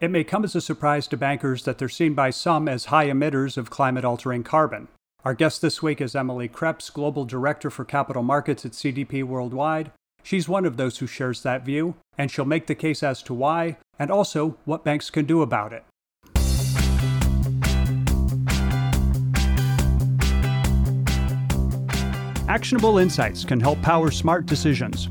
[0.00, 3.06] It may come as a surprise to bankers that they're seen by some as high
[3.06, 4.86] emitters of climate altering carbon.
[5.24, 9.90] Our guest this week is Emily Kreps, Global Director for Capital Markets at CDP Worldwide.
[10.22, 13.34] She's one of those who shares that view, and she'll make the case as to
[13.34, 15.84] why and also what banks can do about it.
[22.48, 25.08] Actionable insights can help power smart decisions.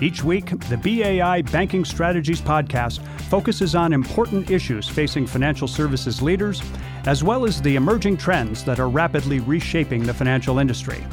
[0.00, 6.62] Each week, the BAI Banking Strategies podcast focuses on important issues facing financial services leaders,
[7.04, 11.04] as well as the emerging trends that are rapidly reshaping the financial industry.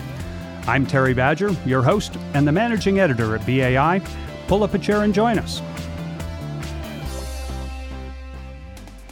[0.65, 4.01] I'm Terry Badger, your host and the managing editor at BAI.
[4.47, 5.61] Pull up a chair and join us.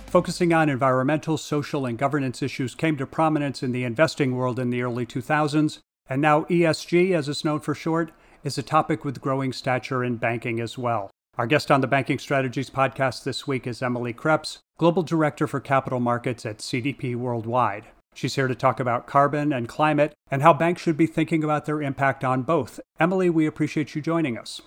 [0.07, 4.69] Focusing on environmental, social, and governance issues came to prominence in the investing world in
[4.69, 8.11] the early 2000s, and now ESG, as it's known for short,
[8.43, 11.09] is a topic with growing stature in banking as well.
[11.35, 15.59] Our guest on the Banking Strategies podcast this week is Emily Kreps, Global Director for
[15.59, 17.85] Capital Markets at CDP Worldwide.
[18.13, 21.65] She's here to talk about carbon and climate and how banks should be thinking about
[21.65, 22.79] their impact on both.
[22.99, 24.61] Emily, we appreciate you joining us.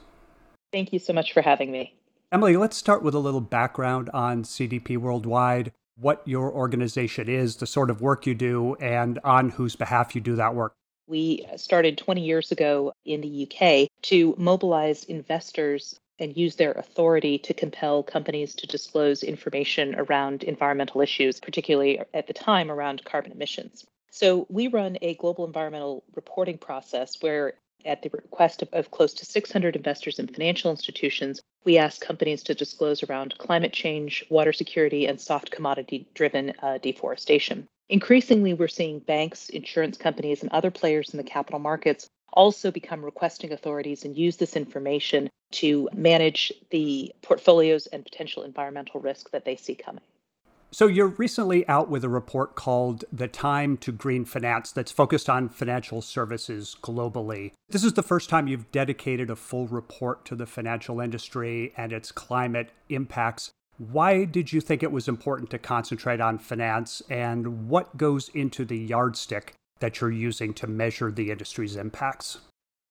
[0.72, 1.94] Thank you so much for having me.
[2.32, 7.66] Emily, let's start with a little background on CDP Worldwide, what your organization is, the
[7.68, 10.72] sort of work you do, and on whose behalf you do that work.
[11.06, 17.38] We started 20 years ago in the UK to mobilize investors and use their authority
[17.38, 23.32] to compel companies to disclose information around environmental issues, particularly at the time around carbon
[23.32, 23.84] emissions.
[24.10, 29.14] So we run a global environmental reporting process where at the request of, of, close
[29.14, 34.52] to 600 investors and financial institutions, we ask companies to disclose around climate change, water
[34.52, 37.68] security, and soft commodity driven uh, deforestation.
[37.88, 43.04] Increasingly, we're seeing banks, insurance companies, and other players in the capital markets also become
[43.04, 49.44] requesting authorities and use this information to manage the portfolios and potential environmental risk that
[49.44, 50.02] they see coming.
[50.72, 55.30] So, you're recently out with a report called The Time to Green Finance that's focused
[55.30, 57.52] on financial services globally.
[57.70, 61.92] This is the first time you've dedicated a full report to the financial industry and
[61.92, 63.52] its climate impacts.
[63.78, 68.64] Why did you think it was important to concentrate on finance, and what goes into
[68.64, 72.38] the yardstick that you're using to measure the industry's impacts?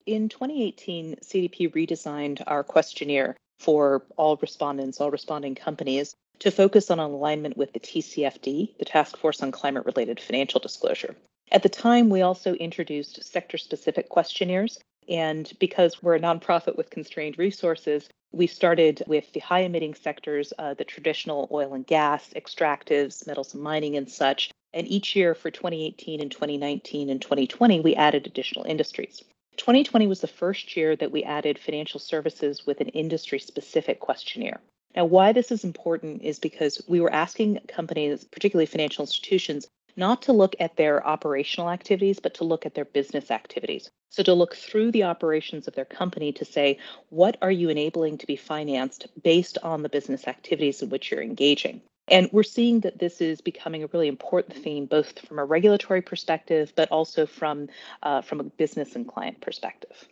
[0.06, 7.00] In 2018, CDP redesigned our questionnaire for all respondents, all responding companies, to focus on
[7.00, 11.16] alignment with the TCFD, the Task Force on Climate Related Financial Disclosure.
[11.52, 14.80] At the time, we also introduced sector specific questionnaires.
[15.08, 20.52] And because we're a nonprofit with constrained resources, we started with the high emitting sectors,
[20.58, 24.52] uh, the traditional oil and gas, extractives, metals and mining, and such.
[24.76, 29.24] And each year for 2018 and 2019 and 2020, we added additional industries.
[29.56, 34.60] 2020 was the first year that we added financial services with an industry specific questionnaire.
[34.94, 39.66] Now, why this is important is because we were asking companies, particularly financial institutions,
[39.96, 43.90] not to look at their operational activities, but to look at their business activities.
[44.10, 48.18] So, to look through the operations of their company to say, what are you enabling
[48.18, 51.82] to be financed based on the business activities in which you're engaging?
[52.08, 56.02] And we're seeing that this is becoming a really important theme, both from a regulatory
[56.02, 57.68] perspective, but also from,
[58.04, 60.08] uh, from a business and client perspective.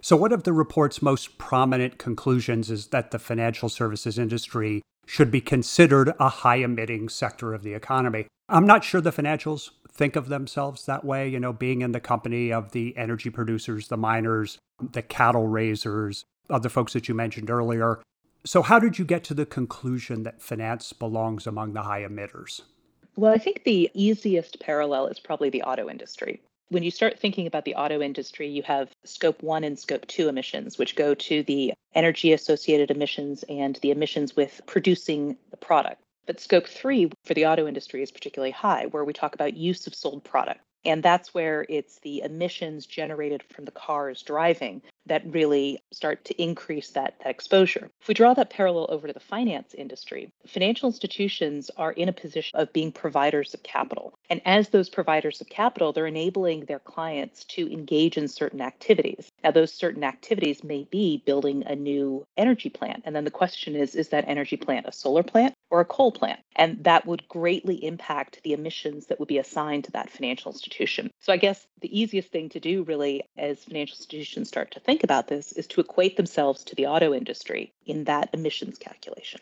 [0.00, 5.30] So, one of the report's most prominent conclusions is that the financial services industry should
[5.30, 8.26] be considered a high emitting sector of the economy.
[8.48, 12.00] I'm not sure the financials think of themselves that way, you know, being in the
[12.00, 17.50] company of the energy producers, the miners, the cattle raisers, other folks that you mentioned
[17.50, 18.00] earlier.
[18.48, 22.62] So, how did you get to the conclusion that finance belongs among the high emitters?
[23.14, 26.40] Well, I think the easiest parallel is probably the auto industry.
[26.70, 30.30] When you start thinking about the auto industry, you have scope one and scope two
[30.30, 36.00] emissions, which go to the energy associated emissions and the emissions with producing the product.
[36.24, 39.86] But scope three for the auto industry is particularly high, where we talk about use
[39.86, 40.62] of sold product.
[40.86, 46.42] And that's where it's the emissions generated from the cars driving that really start to
[46.42, 47.90] increase that, that exposure.
[48.00, 52.12] If we draw that parallel over to the finance industry, financial institutions are in a
[52.12, 54.18] position of being providers of capital.
[54.30, 59.27] And as those providers of capital, they're enabling their clients to engage in certain activities.
[59.44, 63.02] Now, those certain activities may be building a new energy plant.
[63.04, 66.12] And then the question is is that energy plant a solar plant or a coal
[66.12, 66.40] plant?
[66.56, 71.10] And that would greatly impact the emissions that would be assigned to that financial institution.
[71.20, 75.04] So I guess the easiest thing to do, really, as financial institutions start to think
[75.04, 79.40] about this is to equate themselves to the auto industry in that emissions calculation.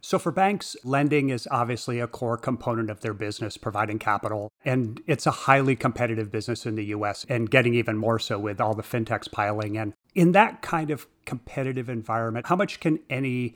[0.00, 4.52] So, for banks, lending is obviously a core component of their business, providing capital.
[4.64, 8.60] And it's a highly competitive business in the US and getting even more so with
[8.60, 9.94] all the fintechs piling in.
[10.14, 13.54] In that kind of competitive environment, how much can any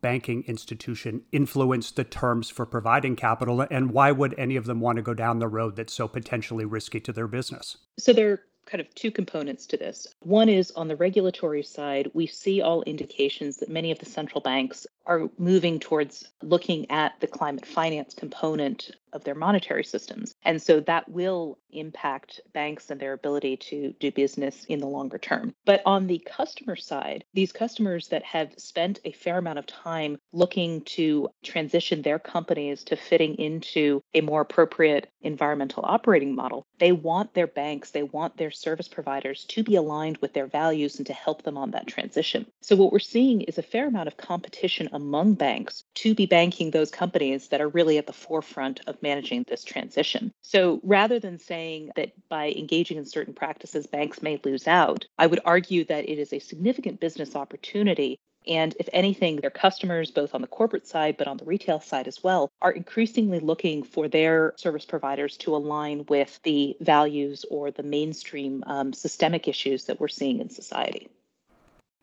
[0.00, 3.62] banking institution influence the terms for providing capital?
[3.70, 6.66] And why would any of them want to go down the road that's so potentially
[6.66, 7.78] risky to their business?
[7.98, 10.06] So there are kind of two components to this.
[10.20, 14.40] One is on the regulatory side, we see all indications that many of the central
[14.40, 20.34] banks are moving towards looking at the climate finance component of their monetary systems.
[20.44, 25.18] And so that will impact banks and their ability to do business in the longer
[25.18, 25.54] term.
[25.64, 30.18] But on the customer side, these customers that have spent a fair amount of time
[30.32, 36.92] looking to transition their companies to fitting into a more appropriate environmental operating model, they
[36.92, 41.06] want their banks, they want their service providers to be aligned with their values and
[41.06, 42.46] to help them on that transition.
[42.62, 46.70] So what we're seeing is a fair amount of competition among banks to be banking
[46.70, 50.32] those companies that are really at the forefront of managing this transition.
[50.40, 55.26] So rather than saying that by engaging in certain practices, banks may lose out, I
[55.26, 60.34] would argue that it is a significant business opportunity and if anything, their customers, both
[60.34, 64.08] on the corporate side but on the retail side as well, are increasingly looking for
[64.08, 70.00] their service providers to align with the values or the mainstream um, systemic issues that
[70.00, 71.08] we're seeing in society.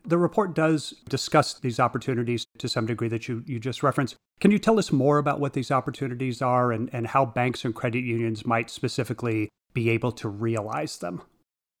[0.04, 4.16] The report does discuss these opportunities to some degree that you, you just referenced.
[4.40, 7.74] Can you tell us more about what these opportunities are and, and how banks and
[7.74, 11.22] credit unions might specifically be able to realize them?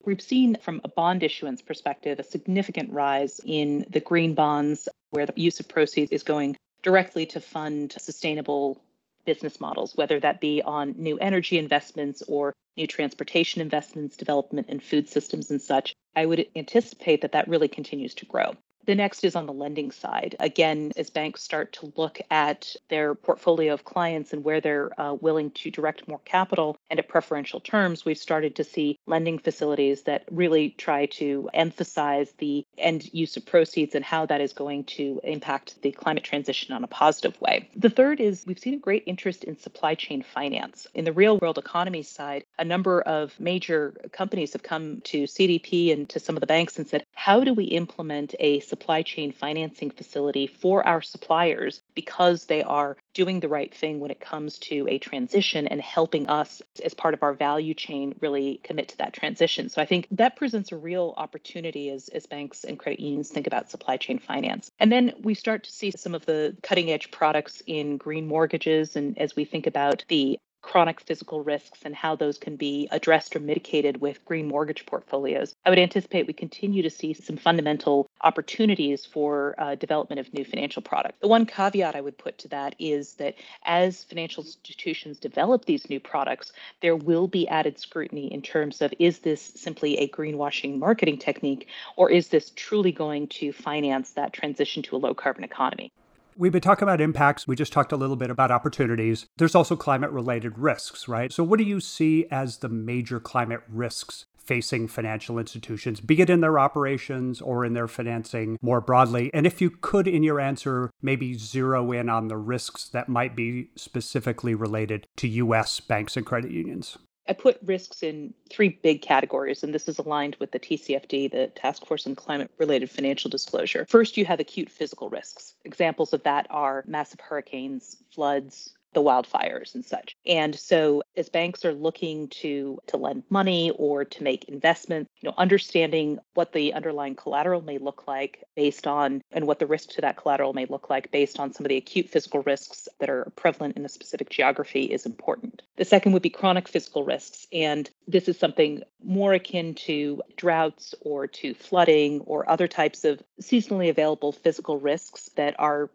[0.04, 5.26] We've seen from a bond issuance perspective a significant rise in the green bonds, where
[5.26, 8.80] the use of proceeds is going directly to fund sustainable
[9.24, 14.80] business models, whether that be on new energy investments or new transportation investments, development in
[14.80, 18.54] food systems and such, I would anticipate that that really continues to grow.
[18.84, 20.34] The next is on the lending side.
[20.40, 25.14] Again, as banks start to look at their portfolio of clients and where they're uh,
[25.14, 30.02] willing to direct more capital and at preferential terms, we've started to see lending facilities
[30.02, 34.84] that really try to emphasize the end use of proceeds and how that is going
[34.84, 37.66] to impact the climate transition on a positive way.
[37.74, 40.86] The third is we've seen a great interest in supply chain finance.
[40.92, 45.94] In the real world economy side, a number of major companies have come to CDP
[45.94, 49.32] and to some of the banks and said, how do we implement a supply chain
[49.32, 54.58] financing facility for our suppliers because they are doing the right thing when it comes
[54.58, 58.98] to a transition and helping us as part of our value chain really commit to
[58.98, 59.68] that transition.
[59.68, 63.46] So I think that presents a real opportunity as, as banks and credit unions think
[63.46, 64.70] about supply chain finance.
[64.78, 68.96] And then we start to see some of the cutting edge products in green mortgages.
[68.96, 73.36] And as we think about the chronic physical risks and how those can be addressed
[73.36, 75.54] or mitigated with green mortgage portfolios.
[75.66, 80.44] I would anticipate we continue to see some fundamental opportunities for uh, development of new
[80.44, 81.18] financial products.
[81.20, 85.90] The one caveat I would put to that is that as financial institutions develop these
[85.90, 90.78] new products, there will be added scrutiny in terms of is this simply a greenwashing
[90.78, 95.44] marketing technique or is this truly going to finance that transition to a low carbon
[95.44, 95.92] economy?
[96.36, 97.46] We've been talking about impacts.
[97.46, 99.26] We just talked a little bit about opportunities.
[99.36, 101.32] There's also climate related risks, right?
[101.32, 106.28] So, what do you see as the major climate risks facing financial institutions, be it
[106.28, 109.30] in their operations or in their financing more broadly?
[109.32, 113.36] And if you could, in your answer, maybe zero in on the risks that might
[113.36, 116.98] be specifically related to US banks and credit unions.
[117.28, 121.46] I put risks in three big categories, and this is aligned with the TCFD, the
[121.54, 123.86] Task Force on Climate Related Financial Disclosure.
[123.88, 125.54] First, you have acute physical risks.
[125.64, 130.16] Examples of that are massive hurricanes, floods, the wildfires and such.
[130.26, 135.28] And so as banks are looking to to lend money or to make investments, you
[135.28, 139.90] know, understanding what the underlying collateral may look like based on and what the risk
[139.90, 143.10] to that collateral may look like based on some of the acute physical risks that
[143.10, 145.62] are prevalent in a specific geography is important.
[145.76, 150.94] The second would be chronic physical risks and this is something more akin to droughts
[151.00, 155.90] or to flooding or other types of seasonally available physical risks that are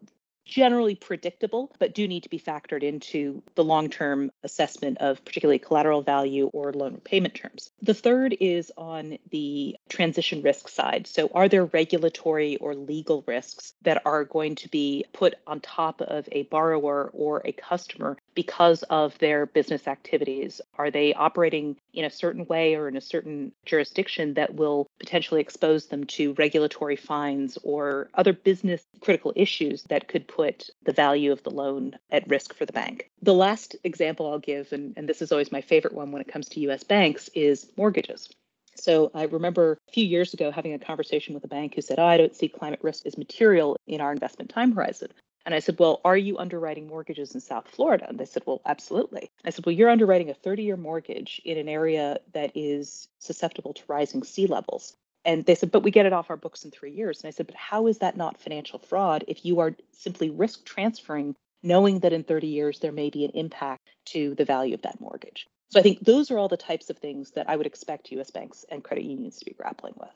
[0.48, 5.58] generally predictable, but do need to be factored into the long term assessment of particularly
[5.58, 7.70] collateral value or loan repayment terms.
[7.82, 11.06] The third is on the transition risk side.
[11.06, 16.00] So, are there regulatory or legal risks that are going to be put on top
[16.00, 20.60] of a borrower or a customer because of their business activities?
[20.76, 25.40] Are they operating in a certain way or in a certain jurisdiction that will potentially
[25.40, 31.32] expose them to regulatory fines or other business critical issues that could put the value
[31.32, 33.10] of the loan at risk for the bank?
[33.22, 36.28] The last example I'll give, and, and this is always my favorite one when it
[36.28, 38.28] comes to US banks, is mortgages.
[38.76, 41.98] So I remember a few years ago having a conversation with a bank who said,
[41.98, 45.08] oh, I don't see climate risk as material in our investment time horizon.
[45.46, 48.06] And I said, Well, are you underwriting mortgages in South Florida?
[48.08, 49.30] And they said, Well, absolutely.
[49.44, 53.74] I said, Well, you're underwriting a 30 year mortgage in an area that is susceptible
[53.74, 54.96] to rising sea levels.
[55.24, 57.20] And they said, but we get it off our books in three years.
[57.20, 60.64] And I said, but how is that not financial fraud if you are simply risk
[60.64, 64.82] transferring, knowing that in 30 years there may be an impact to the value of
[64.82, 65.46] that mortgage?
[65.70, 68.30] So I think those are all the types of things that I would expect US
[68.30, 70.08] banks and credit unions to be grappling with.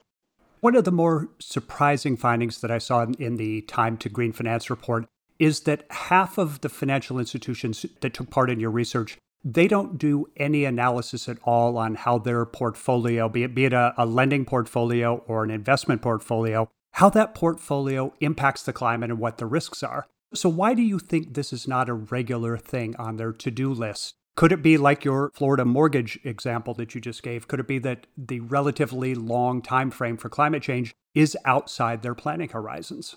[0.63, 4.71] One of the more surprising findings that I saw in the Time to Green Finance
[4.71, 5.07] report
[5.41, 9.99] is that half of the financial institutions that took part in your research they don't
[9.99, 14.07] do any analysis at all on how their portfolio, be it, be it a, a
[14.07, 19.47] lending portfolio or an investment portfolio, how that portfolio impacts the climate and what the
[19.47, 20.07] risks are.
[20.33, 23.73] So, why do you think this is not a regular thing on their to do
[23.73, 24.15] list?
[24.35, 27.49] Could it be like your Florida mortgage example that you just gave?
[27.49, 32.15] Could it be that the relatively long time frame for climate change is outside their
[32.15, 33.17] planning horizons?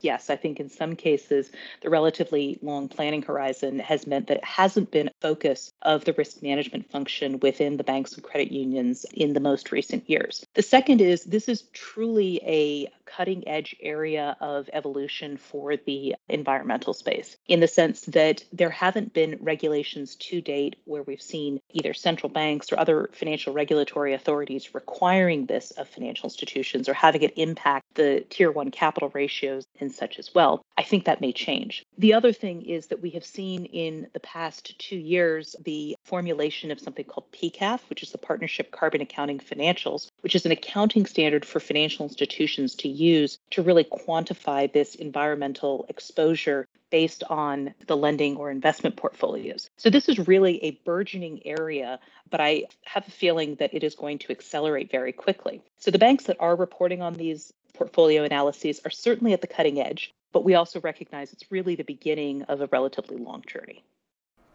[0.00, 1.50] yes, I think in some cases,
[1.82, 6.12] the relatively long planning horizon has meant that it hasn't been a focus of the
[6.12, 10.44] risk management function within the banks and credit unions in the most recent years.
[10.54, 16.92] The second is this is truly a cutting edge area of evolution for the environmental
[16.92, 21.94] space in the sense that there haven't been regulations to date where we've seen either
[21.94, 27.32] central banks or other financial regulatory authorities requiring this of financial institutions or having it
[27.36, 30.62] impact the tier one capital ratios and such as well.
[30.76, 31.84] I think that may change.
[31.96, 36.70] The other thing is that we have seen in the past two years the formulation
[36.70, 41.06] of something called PCAF, which is the Partnership Carbon Accounting Financials, which is an accounting
[41.06, 47.96] standard for financial institutions to use to really quantify this environmental exposure based on the
[47.96, 49.68] lending or investment portfolios.
[49.76, 51.98] So, this is really a burgeoning area,
[52.30, 55.62] but I have a feeling that it is going to accelerate very quickly.
[55.78, 59.80] So, the banks that are reporting on these portfolio analyses are certainly at the cutting
[59.80, 63.84] edge, but we also recognize it's really the beginning of a relatively long journey.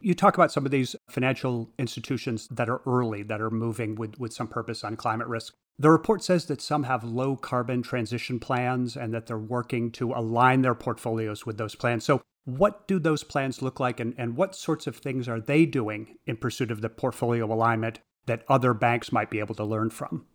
[0.01, 4.19] You talk about some of these financial institutions that are early, that are moving with,
[4.19, 5.53] with some purpose on climate risk.
[5.79, 10.13] The report says that some have low carbon transition plans and that they're working to
[10.13, 12.05] align their portfolios with those plans.
[12.05, 15.65] So, what do those plans look like, and, and what sorts of things are they
[15.65, 19.89] doing in pursuit of the portfolio alignment that other banks might be able to learn
[19.89, 20.25] from?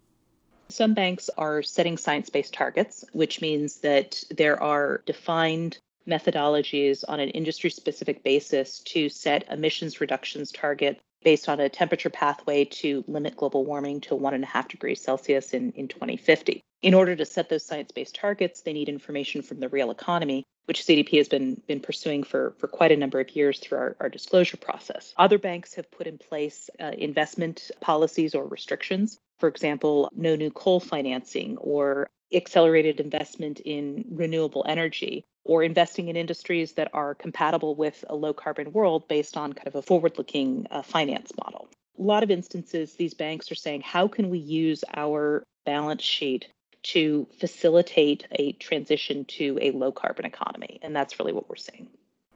[0.71, 7.21] Some banks are setting science based targets, which means that there are defined methodologies on
[7.21, 13.05] an industry specific basis to set emissions reductions target based on a temperature pathway to
[13.07, 16.63] limit global warming to one and a half degrees Celsius in, in 2050.
[16.83, 20.45] In order to set those science based targets, they need information from the real economy,
[20.67, 23.97] which CDP has been, been pursuing for, for quite a number of years through our,
[24.01, 25.13] our disclosure process.
[25.17, 29.19] Other banks have put in place uh, investment policies or restrictions.
[29.39, 36.17] For example, no new coal financing or accelerated investment in renewable energy or investing in
[36.17, 40.17] industries that are compatible with a low carbon world based on kind of a forward
[40.19, 41.69] looking uh, finance model.
[41.99, 46.47] A lot of instances, these banks are saying, how can we use our balance sheet
[46.85, 50.79] to facilitate a transition to a low carbon economy?
[50.83, 51.89] And that's really what we're seeing.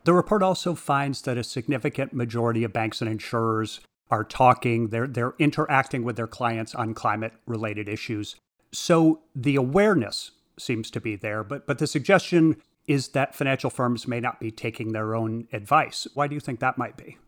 [0.04, 5.06] The report also finds that a significant majority of banks and insurers are talking, they're,
[5.06, 8.36] they're interacting with their clients on climate related issues.
[8.72, 14.08] So the awareness seems to be there, but, but the suggestion is that financial firms
[14.08, 16.06] may not be taking their own advice.
[16.14, 17.18] Why do you think that might be?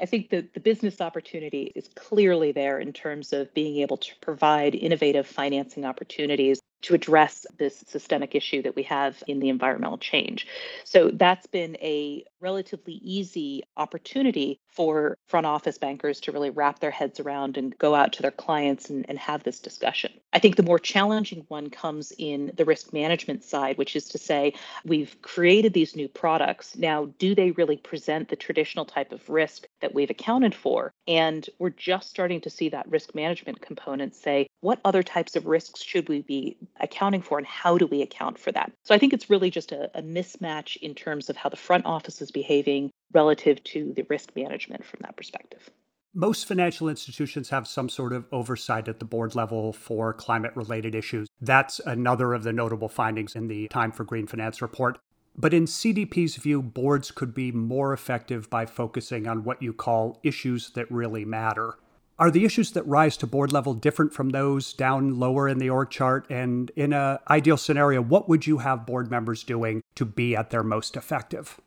[0.00, 4.10] I think that the business opportunity is clearly there in terms of being able to
[4.20, 9.96] provide innovative financing opportunities to address this systemic issue that we have in the environmental
[9.96, 10.46] change.
[10.82, 16.90] So that's been a relatively easy opportunity for front office bankers to really wrap their
[16.90, 20.12] heads around and go out to their clients and, and have this discussion.
[20.32, 24.18] I think the more challenging one comes in the risk management side, which is to
[24.18, 24.52] say,
[24.84, 26.76] we've created these new products.
[26.76, 30.92] Now, do they really present the traditional type of risk that we've accounted for?
[31.08, 35.46] And we're just starting to see that risk management component say, what other types of
[35.46, 38.72] risks should we be accounting for and how do we account for that?
[38.84, 41.86] So I think it's really just a, a mismatch in terms of how the front
[41.86, 45.70] office is behaving relative to the risk management from that perspective.
[46.16, 50.94] Most financial institutions have some sort of oversight at the board level for climate related
[50.94, 51.26] issues.
[51.40, 54.98] That's another of the notable findings in the Time for Green Finance report.
[55.36, 60.20] But in CDP's view, boards could be more effective by focusing on what you call
[60.22, 61.78] issues that really matter.
[62.16, 65.70] Are the issues that rise to board level different from those down lower in the
[65.70, 66.26] org chart?
[66.30, 70.50] And in an ideal scenario, what would you have board members doing to be at
[70.50, 71.60] their most effective?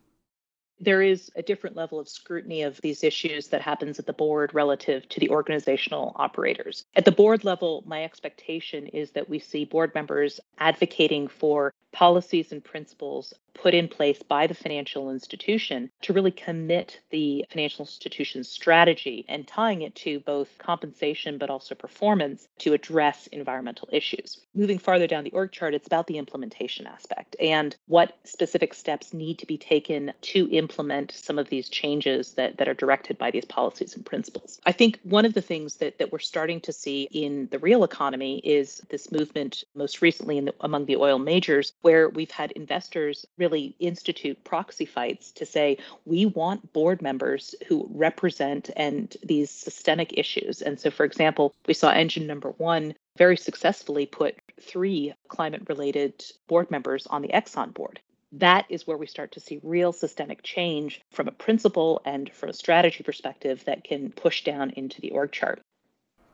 [0.80, 4.54] There is a different level of scrutiny of these issues that happens at the board
[4.54, 6.86] relative to the organizational operators.
[6.96, 12.52] At the board level, my expectation is that we see board members advocating for policies
[12.52, 18.48] and principles put in place by the financial institution to really commit the financial institution's
[18.48, 24.40] strategy and tying it to both compensation but also performance to address environmental issues.
[24.56, 29.14] Moving farther down the org chart, it's about the implementation aspect and what specific steps
[29.14, 33.32] need to be taken to implement some of these changes that, that are directed by
[33.32, 34.60] these policies and principles.
[34.66, 37.84] I think one of the things that, that we're starting to see in the real
[37.84, 43.26] economy is this movement, most recently the, among the oil majors, where we've had investors
[43.38, 50.18] really institute proxy fights to say we want board members who represent and these systemic
[50.18, 50.62] issues.
[50.62, 56.24] And so, for example, we saw engine number one very successfully put three climate related
[56.48, 58.00] board members on the Exxon board.
[58.34, 62.50] That is where we start to see real systemic change from a principle and from
[62.50, 65.62] a strategy perspective that can push down into the org chart.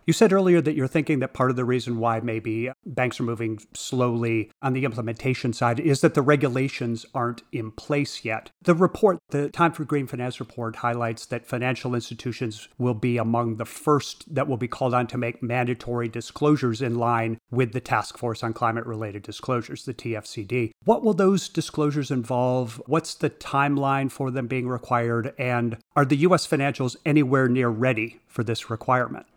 [0.06, 3.24] You said earlier that you're thinking that part of the reason why maybe banks are
[3.24, 8.52] moving slowly on the implementation side is that the regulations aren't in place yet.
[8.64, 13.56] The report, the Time for Green Finance report, highlights that financial institutions will be among
[13.56, 17.80] the first that will be called on to make mandatory disclosures in line with the
[17.80, 20.72] Task Force on Climate Related Disclosures, the TFCD.
[20.84, 22.82] What will those disclosures involve?
[22.88, 25.34] What's the timeline for them being required?
[25.38, 26.46] And are the U.S.
[26.46, 29.28] financials anywhere near ready for this requirement?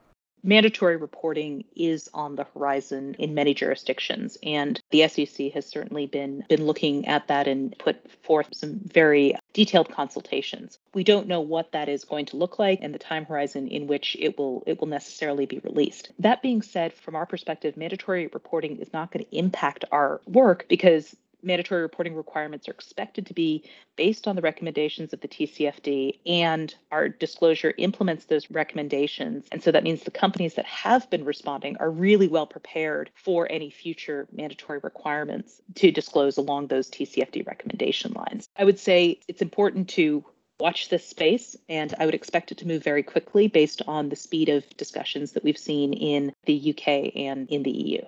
[0.47, 6.45] Mandatory reporting is on the horizon in many jurisdictions and the SEC has certainly been
[6.49, 10.79] been looking at that and put forth some very detailed consultations.
[10.95, 13.87] We don't know what that is going to look like and the time horizon in
[13.87, 16.13] which it will it will necessarily be released.
[16.21, 20.67] That being said, from our perspective, mandatory reporting is not going to impact our work
[20.69, 23.65] because mandatory reporting requirements are expected to be
[23.97, 29.47] based on the recommendations of the TCFD, and our disclosure implements those recommendations.
[29.53, 33.51] And so that means the companies that have been responding are really well prepared for
[33.51, 38.49] any future mandatory requirements to disclose along those TCFD recommendation lines.
[38.57, 40.25] I would say it's important to
[40.59, 44.17] watch this space, and I would expect it to move very quickly based on the
[44.17, 48.03] speed of discussions that we've seen in the UK and in the EU.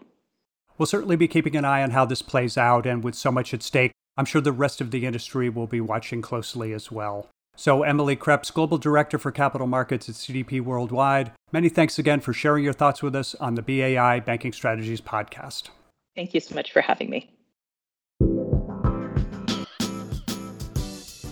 [0.78, 3.52] We'll certainly be keeping an eye on how this plays out, and with so much
[3.52, 7.28] at stake, I'm sure the rest of the industry will be watching closely as well.
[7.56, 12.32] So, Emily Kreps, Global Director for Capital Markets at CDP Worldwide, many thanks again for
[12.32, 15.70] sharing your thoughts with us on the BAI Banking Strategies podcast.
[16.14, 17.28] Thank you so much for having me.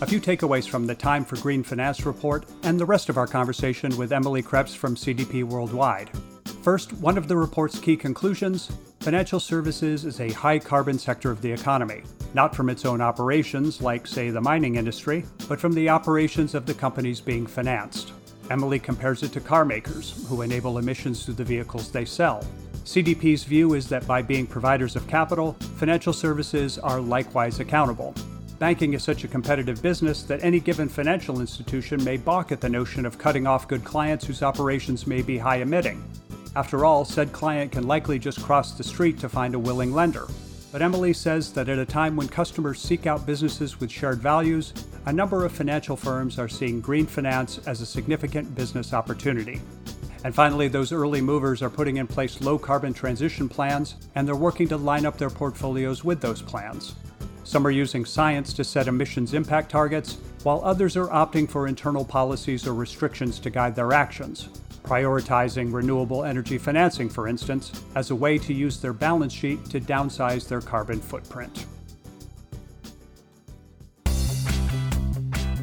[0.00, 3.28] A few takeaways from the Time for Green Finance report and the rest of our
[3.28, 6.10] conversation with Emily Kreps from CDP Worldwide.
[6.62, 8.72] First, one of the report's key conclusions
[9.06, 12.02] financial services is a high carbon sector of the economy,
[12.34, 16.66] not from its own operations, like, say, the mining industry, but from the operations of
[16.66, 18.12] the companies being financed.
[18.50, 22.44] Emily compares it to car makers, who enable emissions through the vehicles they sell.
[22.84, 28.12] CDP's view is that by being providers of capital, financial services are likewise accountable.
[28.58, 32.68] Banking is such a competitive business that any given financial institution may balk at the
[32.68, 36.02] notion of cutting off good clients whose operations may be high emitting.
[36.56, 40.26] After all, said client can likely just cross the street to find a willing lender.
[40.72, 44.72] But Emily says that at a time when customers seek out businesses with shared values,
[45.04, 49.60] a number of financial firms are seeing green finance as a significant business opportunity.
[50.24, 54.34] And finally, those early movers are putting in place low carbon transition plans, and they're
[54.34, 56.94] working to line up their portfolios with those plans.
[57.44, 62.04] Some are using science to set emissions impact targets, while others are opting for internal
[62.04, 64.48] policies or restrictions to guide their actions
[64.86, 69.80] prioritizing renewable energy financing, for instance, as a way to use their balance sheet to
[69.80, 71.66] downsize their carbon footprint.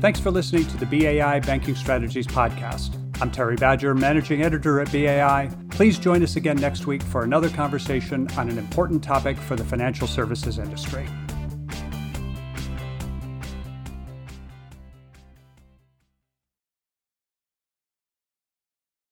[0.02, 3.00] Thanks for listening to the BAI Banking Strategies Podcast.
[3.22, 5.50] I'm Terry Badger, Managing Editor at BAI.
[5.70, 9.64] Please join us again next week for another conversation on an important topic for the
[9.64, 11.08] financial services industry.